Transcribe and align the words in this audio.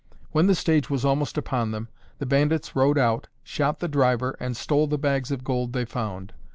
When 0.31 0.47
the 0.47 0.55
stage 0.55 0.89
was 0.89 1.05
almost 1.05 1.37
upon 1.37 1.69
them, 1.69 1.87
the 2.17 2.25
bandits 2.25 2.75
rode 2.75 2.97
out, 2.97 3.27
shot 3.43 3.81
the 3.81 3.87
driver 3.87 4.35
and 4.39 4.57
stole 4.57 4.87
the 4.87 4.97
bags 4.97 5.29
of 5.29 5.43
gold 5.43 5.73
they 5.73 5.85
found. 5.85 6.33